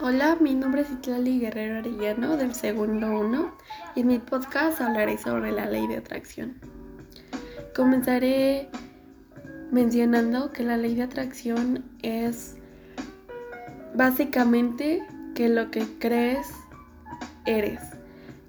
Hola, 0.00 0.36
mi 0.40 0.54
nombre 0.54 0.82
es 0.82 0.90
Itlali 0.92 1.40
Guerrero 1.40 1.78
Arellano 1.78 2.36
del 2.36 2.54
segundo 2.54 3.18
1 3.18 3.52
y 3.96 4.00
en 4.02 4.06
mi 4.06 4.20
podcast 4.20 4.80
hablaré 4.80 5.18
sobre 5.18 5.50
la 5.50 5.66
ley 5.66 5.88
de 5.88 5.96
atracción. 5.96 6.54
Comenzaré 7.74 8.68
mencionando 9.72 10.52
que 10.52 10.62
la 10.62 10.76
ley 10.76 10.94
de 10.94 11.02
atracción 11.02 11.84
es 12.02 12.54
básicamente 13.96 15.04
que 15.34 15.48
lo 15.48 15.72
que 15.72 15.84
crees 15.98 16.46
eres. 17.44 17.80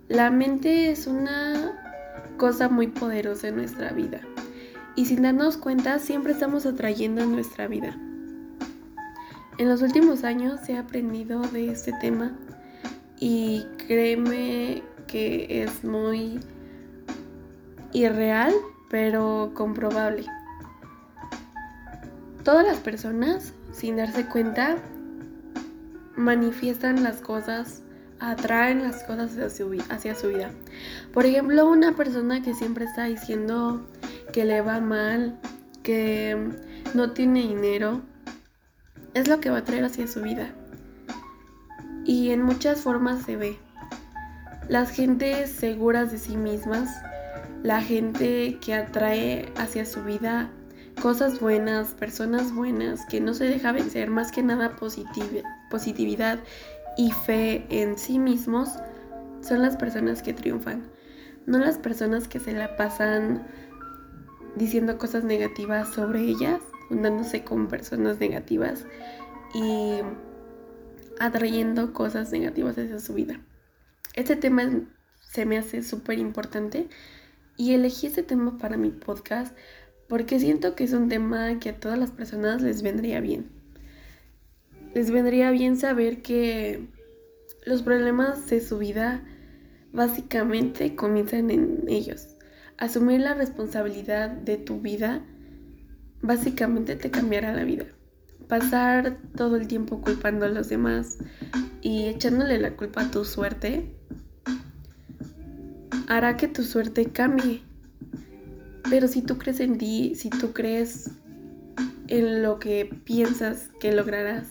La 0.08 0.30
mente 0.30 0.92
es 0.92 1.08
una 1.08 2.36
cosa 2.38 2.70
muy 2.70 2.90
poderosa 2.90 3.48
en 3.48 3.56
nuestra 3.56 3.92
vida 3.92 4.22
y 4.96 5.08
sin 5.08 5.24
darnos 5.24 5.58
cuenta 5.58 5.98
siempre 5.98 6.34
estamos 6.34 6.68
atrayendo 6.68 7.24
en 7.24 7.32
nuestra 7.32 7.68
vida. 7.68 7.98
En 9.60 9.68
los 9.68 9.82
últimos 9.82 10.24
años 10.24 10.62
he 10.70 10.78
aprendido 10.78 11.42
de 11.42 11.70
este 11.70 11.92
tema 12.00 12.32
y 13.20 13.66
créeme 13.78 14.82
que 15.06 15.64
es 15.64 15.84
muy 15.84 16.40
irreal, 17.92 18.54
pero 18.90 19.52
comprobable. 19.54 20.26
Todas 22.46 22.66
las 22.66 22.78
personas, 22.78 23.52
sin 23.74 23.98
darse 23.98 24.26
cuenta, 24.28 24.78
manifiestan 26.16 27.04
las 27.04 27.18
cosas, 27.18 27.82
atraen 28.22 28.82
las 28.82 29.04
cosas 29.04 29.32
hacia 29.32 29.50
su, 29.50 29.84
hacia 29.90 30.16
su 30.16 30.30
vida. 30.30 30.52
Por 31.12 31.26
ejemplo, 31.26 31.70
una 31.70 31.98
persona 31.98 32.42
que 32.42 32.54
siempre 32.54 32.86
está 32.86 33.04
diciendo 33.08 33.86
que 34.32 34.46
le 34.46 34.62
va 34.62 34.80
mal, 34.80 35.38
que 35.84 36.38
no 36.94 37.12
tiene 37.12 37.42
dinero, 37.42 38.04
es 39.14 39.28
lo 39.28 39.40
que 39.40 39.50
va 39.50 39.60
a 39.60 39.64
traer 39.64 39.86
hacia 39.86 40.08
su 40.08 40.22
vida. 40.22 40.50
Y 42.06 42.32
en 42.32 42.42
muchas 42.42 42.82
formas 42.82 43.24
se 43.24 43.36
ve. 43.36 43.58
Las 44.68 44.92
gentes 44.92 45.52
seguras 45.52 46.12
de 46.12 46.18
sí 46.18 46.38
mismas, 46.38 46.90
la 47.64 47.82
gente 47.82 48.58
que 48.62 48.74
atrae 48.74 49.52
hacia 49.58 49.86
su 49.86 50.04
vida 50.04 50.50
cosas 51.02 51.40
buenas, 51.40 51.94
personas 51.94 52.54
buenas, 52.54 53.06
que 53.06 53.22
no 53.22 53.34
se 53.34 53.46
deja 53.46 53.72
vencer, 53.72 54.10
más 54.10 54.32
que 54.32 54.44
nada 54.44 54.76
positividad 55.70 56.40
y 56.98 57.12
fe 57.12 57.66
en 57.70 57.98
sí 57.98 58.20
mismos, 58.20 58.70
son 59.42 59.62
las 59.62 59.78
personas 59.78 60.22
que 60.22 60.34
triunfan. 60.34 60.84
No 61.46 61.58
las 61.58 61.78
personas 61.78 62.28
que 62.28 62.40
se 62.40 62.54
la 62.54 62.76
pasan 62.76 63.48
diciendo 64.56 64.98
cosas 64.98 65.24
negativas 65.24 65.94
sobre 65.94 66.22
ellas 66.22 66.60
juntándose 66.90 67.44
con 67.44 67.68
personas 67.68 68.20
negativas 68.20 68.86
y 69.54 70.00
atrayendo 71.20 71.94
cosas 71.94 72.32
negativas 72.32 72.78
hacia 72.78 73.00
su 73.00 73.14
vida. 73.14 73.40
Este 74.16 74.36
tema 74.36 74.70
se 75.22 75.46
me 75.46 75.58
hace 75.58 75.84
súper 75.84 76.20
importante 76.20 76.88
y 77.56 77.74
elegí 77.74 78.08
este 78.08 78.24
tema 78.24 78.58
para 78.58 78.76
mi 78.76 78.90
podcast 78.90 79.56
porque 80.08 80.40
siento 80.40 80.76
que 80.76 80.84
es 80.84 80.94
un 80.94 81.08
tema 81.08 81.60
que 81.60 81.70
a 81.70 81.80
todas 81.80 82.00
las 82.00 82.10
personas 82.10 82.62
les 82.64 82.82
vendría 82.82 83.22
bien. 83.22 83.52
Les 84.96 85.12
vendría 85.12 85.52
bien 85.52 85.78
saber 85.78 86.24
que 86.24 86.88
los 87.64 87.84
problemas 87.84 88.50
de 88.50 88.62
su 88.62 88.80
vida 88.80 89.24
básicamente 89.94 90.96
comienzan 90.96 91.52
en 91.52 91.84
ellos. 91.88 92.36
Asumir 92.78 93.20
la 93.20 93.36
responsabilidad 93.36 94.30
de 94.30 94.58
tu 94.58 94.80
vida 94.80 95.24
básicamente 96.22 96.96
te 96.96 97.12
cambiará 97.12 97.54
la 97.54 97.64
vida. 97.64 97.86
Pasar 98.48 99.18
todo 99.36 99.56
el 99.56 99.68
tiempo 99.68 100.02
culpando 100.02 100.46
a 100.46 100.50
los 100.50 100.70
demás 100.70 101.18
y 101.82 102.08
echándole 102.08 102.60
la 102.60 102.76
culpa 102.76 103.04
a 103.04 103.12
tu 103.12 103.24
suerte 103.26 103.96
hará 106.08 106.36
que 106.38 106.48
tu 106.48 106.64
suerte 106.64 107.06
cambie. 107.06 107.62
Pero 108.90 109.08
si 109.08 109.22
tú 109.22 109.38
crees 109.38 109.60
en 109.60 109.78
ti, 109.78 110.16
si 110.16 110.30
tú 110.30 110.52
crees 110.52 111.12
en 112.08 112.42
lo 112.42 112.58
que 112.58 112.90
piensas 113.06 113.70
que 113.80 113.92
lograrás, 113.92 114.48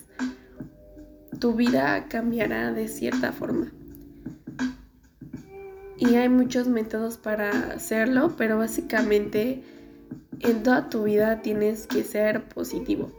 tu 1.40 1.54
vida 1.54 2.06
cambiará 2.08 2.72
de 2.72 2.86
cierta 2.86 3.32
forma. 3.32 3.72
Y 5.96 6.14
hay 6.14 6.28
muchos 6.28 6.68
métodos 6.68 7.16
para 7.16 7.50
hacerlo, 7.72 8.36
pero 8.36 8.56
básicamente 8.56 9.64
en 10.40 10.62
toda 10.62 10.88
tu 10.88 11.04
vida 11.04 11.42
tienes 11.42 11.86
que 11.86 12.04
ser 12.04 12.44
positivo. 12.44 13.10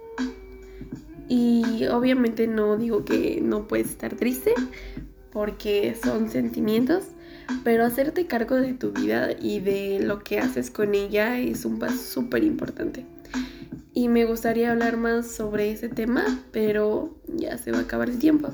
Y 1.27 1.85
obviamente 1.87 2.47
no 2.47 2.77
digo 2.77 3.05
que 3.05 3.39
no 3.41 3.67
puedes 3.67 3.89
estar 3.89 4.15
triste, 4.15 4.53
porque 5.31 5.95
son 6.01 6.29
sentimientos, 6.29 7.03
pero 7.63 7.85
hacerte 7.85 8.25
cargo 8.25 8.55
de 8.55 8.73
tu 8.73 8.91
vida 8.91 9.29
y 9.39 9.59
de 9.59 9.99
lo 9.99 10.19
que 10.19 10.39
haces 10.39 10.71
con 10.71 10.95
ella 10.95 11.39
es 11.39 11.65
un 11.65 11.77
paso 11.77 11.97
súper 11.97 12.43
importante. 12.43 13.05
Y 13.93 14.07
me 14.07 14.25
gustaría 14.25 14.71
hablar 14.71 14.97
más 14.97 15.29
sobre 15.29 15.71
ese 15.71 15.89
tema, 15.89 16.25
pero 16.51 17.15
ya 17.27 17.57
se 17.57 17.71
va 17.71 17.79
a 17.79 17.81
acabar 17.81 18.09
el 18.09 18.17
tiempo. 18.17 18.49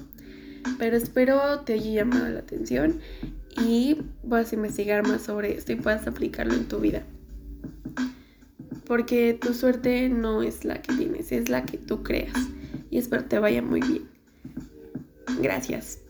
Pero 0.78 0.98
espero 0.98 1.60
te 1.60 1.74
haya 1.74 1.92
llamado 1.92 2.28
la 2.28 2.40
atención 2.40 3.00
y 3.64 3.98
a 4.32 4.56
investigar 4.56 5.08
más 5.08 5.22
sobre 5.22 5.56
esto 5.56 5.72
y 5.72 5.76
puedas 5.76 6.08
aplicarlo 6.08 6.56
en 6.56 6.68
tu 6.68 6.80
vida 6.80 7.04
porque 8.86 9.34
tu 9.34 9.54
suerte 9.54 10.10
no 10.10 10.42
es 10.42 10.66
la 10.66 10.82
que 10.82 10.94
tienes, 10.94 11.32
es 11.32 11.50
la 11.50 11.66
que 11.66 11.78
tú 11.78 12.04
creas. 12.04 12.34
Y 12.90 12.98
espero 12.98 13.26
te 13.26 13.40
vaya 13.40 13.62
muy 13.62 13.82
bien. 13.82 14.10
Gracias. 15.42 16.05